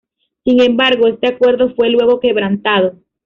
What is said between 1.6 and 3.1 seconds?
fue luego quebrantado.